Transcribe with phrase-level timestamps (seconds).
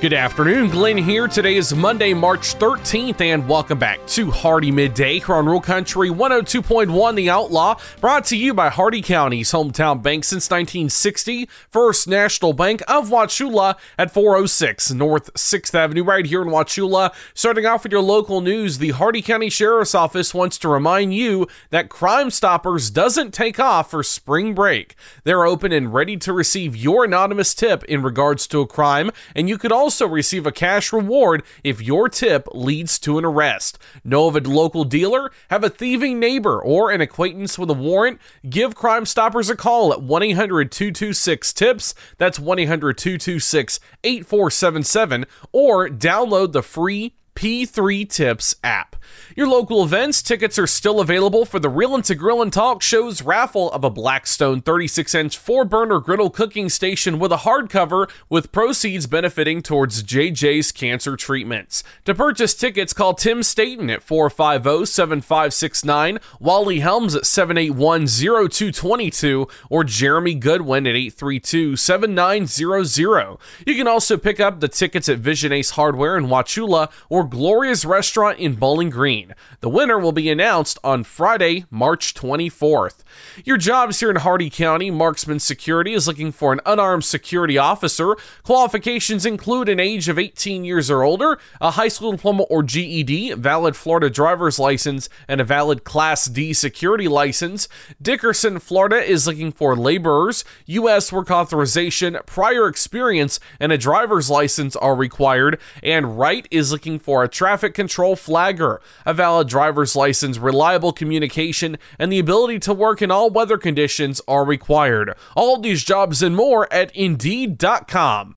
[0.00, 1.28] Good afternoon, Glenn here.
[1.28, 6.08] Today is Monday, March 13th, and welcome back to Hardee Midday here on Real Country
[6.08, 12.54] 102.1 The Outlaw, brought to you by Hardee County's hometown bank since 1960, First National
[12.54, 17.12] Bank of Wauchula at 406 North 6th Avenue, right here in Wauchula.
[17.34, 21.46] Starting off with your local news, the Hardee County Sheriff's Office wants to remind you
[21.68, 24.94] that Crime Stoppers doesn't take off for spring break.
[25.24, 29.46] They're open and ready to receive your anonymous tip in regards to a crime, and
[29.46, 33.76] you could also also receive a cash reward if your tip leads to an arrest.
[34.04, 35.32] Know of a local dealer?
[35.50, 38.20] Have a thieving neighbor or an acquaintance with a warrant?
[38.48, 41.94] Give Crime Stoppers a call at 1 800 226 TIPS.
[42.18, 48.96] That's 1 800 226 8477 or download the free P3 Tips app.
[49.34, 53.70] Your local events tickets are still available for the Reelin' to Grillin' Talk Show's raffle
[53.72, 59.06] of a Blackstone 36 inch four burner griddle cooking station with a hardcover, with proceeds
[59.06, 61.82] benefiting towards JJ's cancer treatments.
[62.04, 69.84] To purchase tickets, call Tim Staten at 450 7569, Wally Helms at 781 0222, or
[69.84, 73.38] Jeremy Goodwin at 832 7900.
[73.66, 77.84] You can also pick up the tickets at Vision Ace Hardware in Wauchula or Gloria's
[77.84, 79.34] Restaurant in Bowling Green.
[79.60, 83.04] The winner will be announced on Friday, March 24th.
[83.44, 88.16] Your jobs here in Hardee County, Marksman Security is looking for an unarmed security officer.
[88.42, 93.34] Qualifications include an age of 18 years or older, a high school diploma or GED,
[93.34, 97.68] valid Florida driver's license, and a valid Class D security license.
[98.02, 100.44] Dickerson, Florida is looking for laborers.
[100.66, 101.12] U.S.
[101.12, 105.60] work authorization, prior experience, and a driver's license are required.
[105.80, 111.78] And Wright is looking for a traffic control flagger, a valid driver's license, reliable communication,
[111.98, 115.14] and the ability to work in all weather conditions are required.
[115.36, 118.36] All these jobs and more at Indeed.com.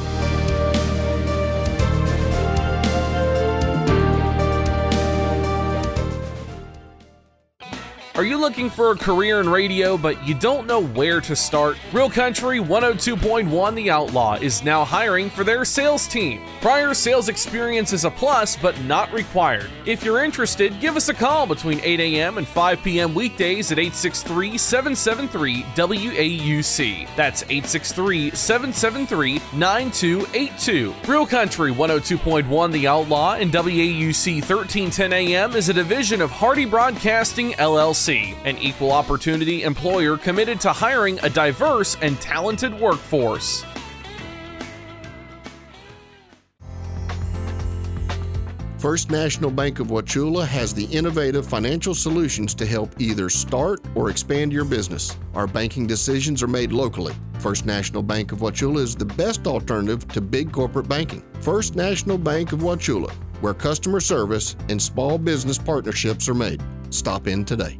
[8.21, 11.75] Are you looking for a career in radio but you don't know where to start?
[11.91, 16.43] Real Country 102.1 The Outlaw is now hiring for their sales team.
[16.61, 19.71] Prior sales experience is a plus but not required.
[19.87, 22.37] If you're interested, give us a call between 8 a.m.
[22.37, 23.15] and 5 p.m.
[23.15, 27.15] weekdays at 863 773 WAUC.
[27.15, 30.93] That's 863 773 9282.
[31.07, 37.53] Real Country 102.1 The Outlaw and WAUC 1310 AM is a division of Hardee Broadcasting
[37.53, 43.63] LLC an equal opportunity employer committed to hiring a diverse and talented workforce.
[48.77, 54.09] First National Bank of Wauchula has the innovative financial solutions to help either start or
[54.09, 55.15] expand your business.
[55.35, 57.13] Our banking decisions are made locally.
[57.39, 61.21] First National Bank of Wauchula is the best alternative to big corporate banking.
[61.41, 63.11] First National Bank of Wauchula,
[63.41, 66.61] where customer service and small business partnerships are made.
[66.89, 67.79] Stop in today.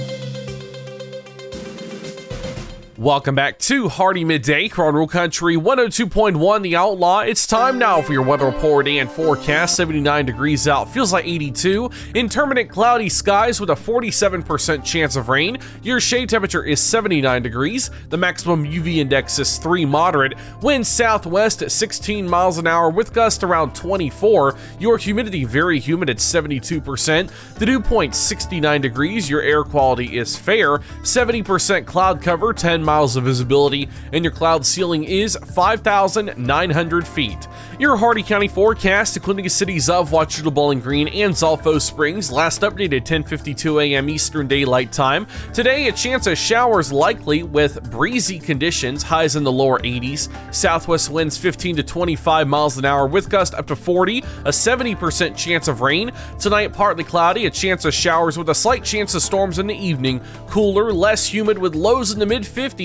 [3.01, 7.21] Welcome back to Hardee Midday, Crown Real Country 102.1 The Outlaw.
[7.21, 9.75] It's time now for your weather report and forecast.
[9.75, 11.89] 79 degrees out, feels like 82.
[12.13, 15.57] Intermittent cloudy skies with a 47% chance of rain.
[15.81, 17.89] Your shade temperature is 79 degrees.
[18.09, 20.35] The maximum UV index is 3 moderate.
[20.61, 24.53] Wind southwest at 16 miles an hour with gust around 24.
[24.79, 27.55] Your humidity very humid at 72%.
[27.55, 29.27] The dew point 69 degrees.
[29.27, 30.77] Your air quality is fair.
[31.01, 37.47] 70% cloud cover, 10 miles of visibility, and your cloud ceiling is 5,900 feet.
[37.79, 42.61] Your Hardee County forecast, including the cities of Wauchula Bowling Green and Zolfo Springs, last
[42.61, 44.09] updated 10:52 a.m.
[44.09, 45.25] Eastern Daylight Time.
[45.53, 50.27] Today, a chance of showers likely with breezy conditions, highs in the lower 80s.
[50.53, 54.19] Southwest winds 15 to 25 miles an hour with gust up to 40.
[54.19, 56.11] A 70% chance of rain.
[56.39, 59.81] Tonight, partly cloudy, a chance of showers with a slight chance of storms in the
[59.91, 60.19] evening.
[60.47, 62.80] Cooler, less humid with lows in the mid 50s.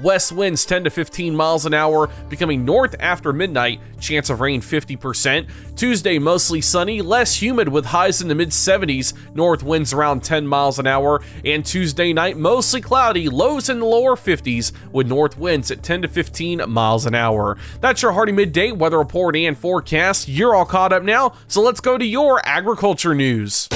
[0.00, 3.80] West winds 10 to 15 miles an hour, becoming north after midnight.
[4.00, 5.48] Chance of rain 50%.
[5.76, 9.12] Tuesday, mostly sunny, less humid with highs in the mid 70s.
[9.34, 11.20] North winds around 10 miles an hour.
[11.44, 16.02] And Tuesday night, mostly cloudy, lows in the lower 50s with north winds at 10
[16.02, 17.56] to 15 miles an hour.
[17.80, 20.28] That's your Hardee Midday weather report and forecast.
[20.28, 23.68] You're all caught up now, so let's go to your agriculture news.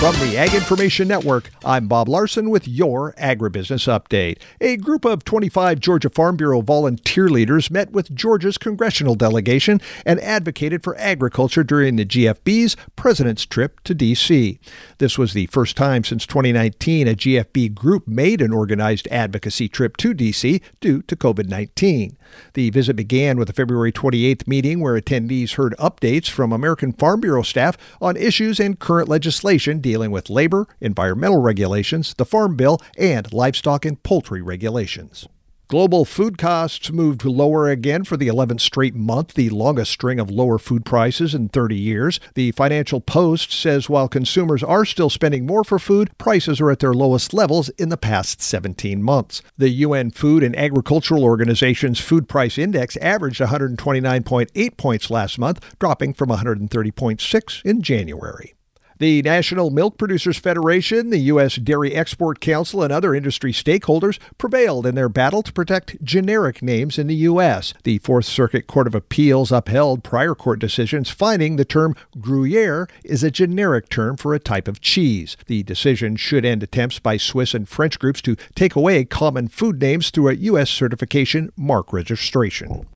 [0.00, 4.38] From the Ag Information Network, I'm Bob Larson with your Agribusiness Update.
[4.58, 10.18] A group of 25 Georgia Farm Bureau volunteer leaders met with Georgia's congressional delegation and
[10.20, 14.58] advocated for agriculture during the GFB's president's trip to D.C.
[14.96, 19.98] This was the first time since 2019 a GFB group made an organized advocacy trip
[19.98, 20.62] to D.C.
[20.80, 22.16] due to COVID 19.
[22.54, 27.20] The visit began with a February 28th meeting where attendees heard updates from American Farm
[27.20, 32.80] Bureau staff on issues and current legislation dealing with labor, environmental regulations, the Farm Bill,
[32.96, 35.26] and livestock and poultry regulations.
[35.66, 40.30] Global food costs moved lower again for the 11th straight month, the longest string of
[40.30, 42.20] lower food prices in 30 years.
[42.34, 46.78] The Financial Post says while consumers are still spending more for food, prices are at
[46.78, 49.42] their lowest levels in the past 17 months.
[49.58, 56.14] The UN Food and Agricultural Organization's food price index averaged 129.8 points last month, dropping
[56.14, 58.54] from 130.6 in January.
[59.00, 61.56] The National Milk Producers Federation, the U.S.
[61.56, 66.98] Dairy Export Council, and other industry stakeholders prevailed in their battle to protect generic names
[66.98, 67.72] in the U.S.
[67.84, 73.24] The Fourth Circuit Court of Appeals upheld prior court decisions finding the term Gruyere is
[73.24, 75.34] a generic term for a type of cheese.
[75.46, 79.80] The decision should end attempts by Swiss and French groups to take away common food
[79.80, 80.68] names through a U.S.
[80.68, 82.86] certification mark registration.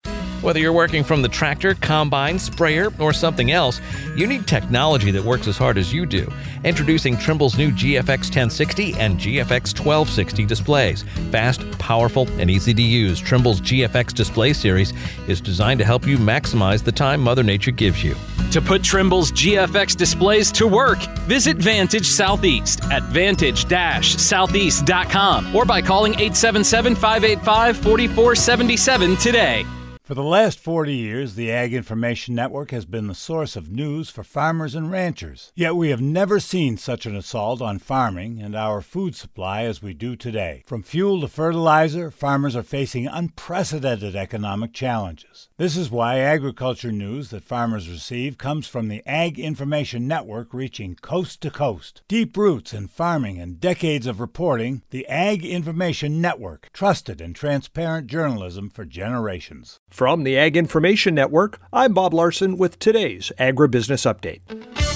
[0.44, 3.80] Whether you're working from the tractor, combine, sprayer, or something else,
[4.14, 6.30] you need technology that works as hard as you do.
[6.64, 11.02] Introducing Trimble's new GFX 1060 and GFX 1260 displays.
[11.30, 14.92] Fast, powerful, and easy to use, Trimble's GFX display series
[15.28, 18.14] is designed to help you maximize the time Mother Nature gives you.
[18.50, 26.12] To put Trimble's GFX displays to work, visit Vantage Southeast at vantage-southeast.com or by calling
[26.12, 29.64] 877 585 4477 today.
[30.04, 34.10] For the last 40 years, the Ag Information Network has been the source of news
[34.10, 35.50] for farmers and ranchers.
[35.54, 39.80] Yet we have never seen such an assault on farming and our food supply as
[39.80, 40.62] we do today.
[40.66, 45.48] From fuel to fertilizer, farmers are facing unprecedented economic challenges.
[45.56, 50.96] This is why agriculture news that farmers receive comes from the Ag Information Network reaching
[50.96, 52.02] coast to coast.
[52.08, 58.08] Deep roots in farming and decades of reporting, the Ag Information Network, trusted and transparent
[58.08, 59.78] journalism for generations.
[59.88, 64.40] From the Ag Information Network, I'm Bob Larson with today's Agribusiness Update.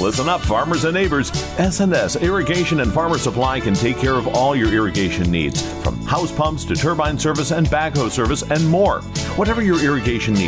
[0.00, 1.32] Listen up, farmers and neighbors.
[1.58, 6.30] SNS Irrigation and Farmer Supply can take care of all your irrigation needs, from house
[6.30, 9.00] pumps to turbine service and backhoe service and more.
[9.34, 10.47] Whatever your irrigation needs,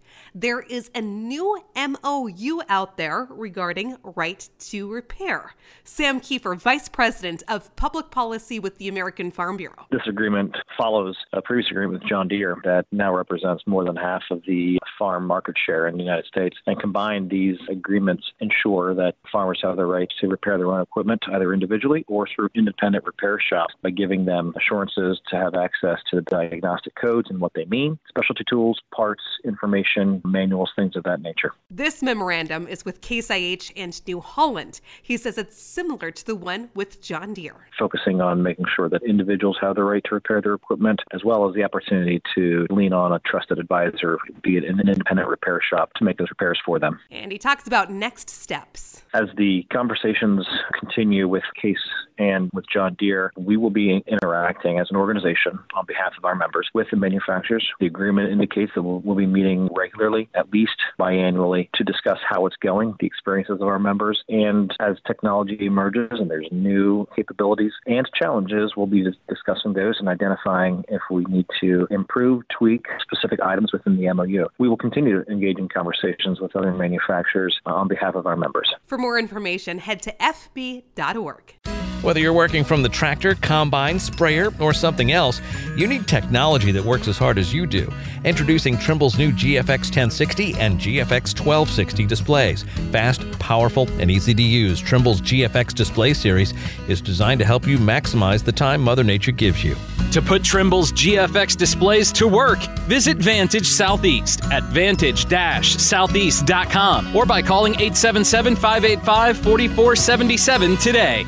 [0.33, 5.53] There is a new MOU out there regarding right to repair.
[5.83, 9.85] Sam Kieffer, Vice President of Public Policy with the American Farm Bureau.
[9.91, 14.23] This agreement follows a previous agreement with John Deere that now represents more than half
[14.31, 16.57] of the farm market share in the United States.
[16.67, 21.23] And combined, these agreements ensure that farmers have the right to repair their own equipment
[21.31, 26.17] either individually or through independent repair shops by giving them assurances to have access to
[26.17, 31.21] the diagnostic codes and what they mean, specialty tools, parts, information, manuals, things of that
[31.21, 31.53] nature.
[31.69, 34.81] This memorandum is with Case IH and New Holland.
[35.01, 37.67] He says it's similar to the one with John Deere.
[37.77, 41.47] Focusing on making sure that individuals have the right to repair their equipment, as well
[41.47, 45.59] as the opportunity to lean on a trusted advisor, be it in an independent repair
[45.67, 46.99] shop, to make those repairs for them.
[47.09, 49.03] And he talks about next steps.
[49.13, 50.45] As the conversations
[50.79, 51.77] continue with Case
[52.21, 56.35] and with John Deere, we will be interacting as an organization on behalf of our
[56.35, 57.67] members with the manufacturers.
[57.79, 62.45] The agreement indicates that we'll, we'll be meeting regularly, at least biannually, to discuss how
[62.45, 67.71] it's going, the experiences of our members, and as technology emerges and there's new capabilities
[67.87, 73.39] and challenges, we'll be discussing those and identifying if we need to improve, tweak specific
[73.41, 74.45] items within the MOU.
[74.59, 78.37] We will continue to engage in conversations with other manufacturers uh, on behalf of our
[78.37, 78.71] members.
[78.85, 81.70] For more information, head to fb.org.
[82.01, 85.39] Whether you're working from the tractor, combine, sprayer, or something else,
[85.75, 87.93] you need technology that works as hard as you do.
[88.25, 92.63] Introducing Trimble's new GFX 1060 and GFX 1260 displays.
[92.91, 96.55] Fast, powerful, and easy to use, Trimble's GFX display series
[96.87, 99.75] is designed to help you maximize the time Mother Nature gives you.
[100.11, 107.75] To put Trimble's GFX displays to work, visit Vantage Southeast at vantage-southeast.com or by calling
[107.75, 111.27] 877 585 4477 today.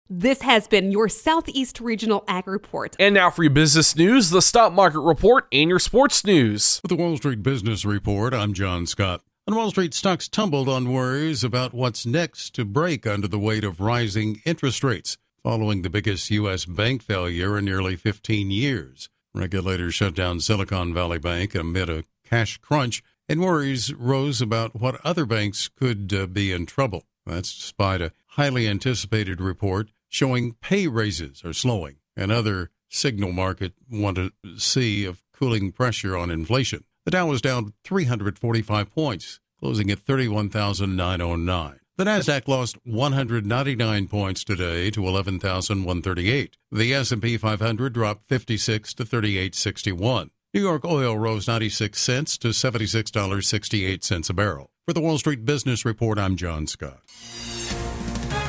[0.13, 2.97] This has been your Southeast Regional Ag Report.
[2.99, 6.81] And now for your business news, the stock market report, and your sports news.
[6.83, 9.21] With the Wall Street Business Report, I'm John Scott.
[9.47, 13.63] On Wall Street, stocks tumbled on worries about what's next to break under the weight
[13.63, 16.65] of rising interest rates following the biggest U.S.
[16.65, 19.07] bank failure in nearly 15 years.
[19.33, 24.99] Regulators shut down Silicon Valley Bank amid a cash crunch, and worries rose about what
[25.05, 27.05] other banks could uh, be in trouble.
[27.25, 33.73] That's despite a highly anticipated report showing pay raises are slowing and other signal market
[33.89, 36.83] want to see of cooling pressure on inflation.
[37.05, 41.79] The Dow was down 345 points, closing at 31,909.
[41.97, 46.57] The Nasdaq lost 199 points today to 11,138.
[46.71, 50.31] The S&P 500 dropped 56 to 3861.
[50.53, 54.71] New York oil rose 96 cents to $76.68 a barrel.
[54.85, 57.01] For the Wall Street Business Report, I'm John Scott.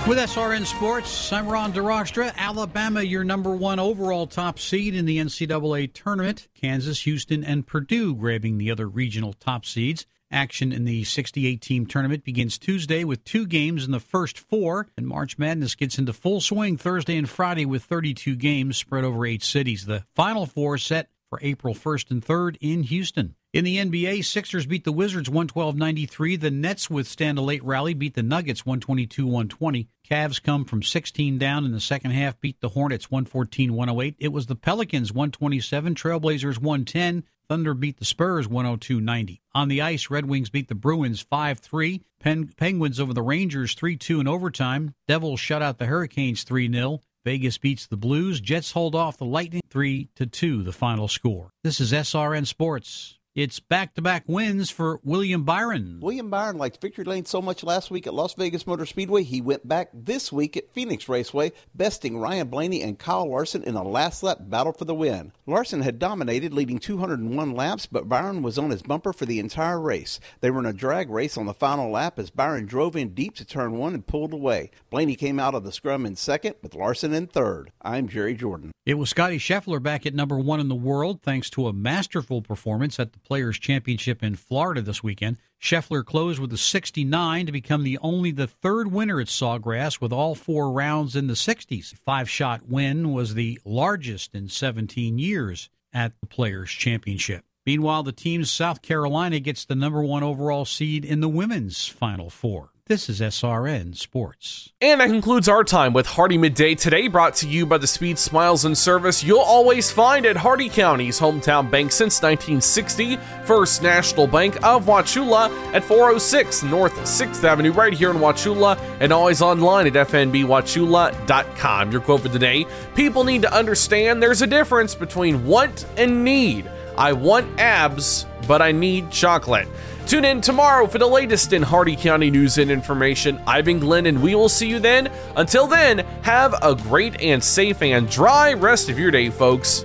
[0.08, 2.34] With SRN Sports, I'm Ron DeRockstra.
[2.36, 6.48] Alabama, your number one overall top seed in the NCAA tournament.
[6.60, 10.04] Kansas, Houston, and Purdue grabbing the other regional top seeds.
[10.32, 14.88] Action in the 68 team tournament begins Tuesday with two games in the first four,
[14.96, 19.24] and March Madness gets into full swing Thursday and Friday with 32 games spread over
[19.24, 19.86] eight cities.
[19.86, 23.34] The final four set for April 1st and 3rd in Houston.
[23.54, 26.38] In the NBA, Sixers beat the Wizards 112-93.
[26.38, 29.86] The Nets withstand a late rally, beat the Nuggets 122-120.
[30.06, 34.16] Cavs come from 16 down in the second half, beat the Hornets 114-108.
[34.18, 37.24] It was the Pelicans 127, Trailblazers 110.
[37.48, 39.40] Thunder beat the Spurs 102-90.
[39.54, 42.02] On the ice, Red Wings beat the Bruins 5-3.
[42.20, 44.94] Pen- Penguins over the Rangers 3-2 in overtime.
[45.08, 47.00] Devils shut out the Hurricanes 3-0.
[47.24, 48.40] Vegas beats the Blues.
[48.40, 51.50] Jets hold off the Lightning 3 to 2 the final score.
[51.62, 53.20] This is SRN Sports.
[53.34, 56.00] It's back to back wins for William Byron.
[56.02, 59.40] William Byron liked victory lane so much last week at Las Vegas Motor Speedway, he
[59.40, 63.82] went back this week at Phoenix Raceway, besting Ryan Blaney and Kyle Larson in a
[63.82, 65.32] last lap battle for the win.
[65.46, 69.80] Larson had dominated, leading 201 laps, but Byron was on his bumper for the entire
[69.80, 70.20] race.
[70.42, 73.34] They were in a drag race on the final lap as Byron drove in deep
[73.36, 74.70] to turn one and pulled away.
[74.90, 77.72] Blaney came out of the scrum in second, with Larson in third.
[77.80, 78.72] I'm Jerry Jordan.
[78.84, 82.42] It was Scottie Scheffler back at number one in the world thanks to a masterful
[82.42, 85.36] performance at the Players' Championship in Florida this weekend.
[85.60, 90.12] Scheffler closed with a 69 to become the only the third winner at Sawgrass with
[90.12, 91.94] all four rounds in the 60s.
[92.04, 97.44] Five shot win was the largest in 17 years at the Players' Championship.
[97.64, 102.30] Meanwhile, the team South Carolina gets the number one overall seed in the women's Final
[102.30, 102.71] Four.
[102.88, 104.72] This is SRN Sports.
[104.80, 108.18] And that concludes our time with Hardee Midday today, brought to you by the speed,
[108.18, 114.26] smiles, and service you'll always find at Hardee County's hometown bank since 1960, First National
[114.26, 119.86] Bank of Wauchula at 406 North 6th Avenue, right here in Wauchula, and always online
[119.86, 121.92] at fnbwauchula.com.
[121.92, 126.68] Your quote for today People need to understand there's a difference between want and need.
[126.96, 129.68] I want abs, but I need chocolate.
[130.06, 133.40] Tune in tomorrow for the latest in Hardee County news and information.
[133.46, 135.10] I've been Glenn, and we will see you then.
[135.36, 139.84] Until then, have a great and safe and dry rest of your day, folks.